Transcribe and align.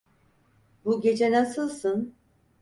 Bu 0.85 1.01
gece 1.01 1.29
nasılsın? 1.31 2.13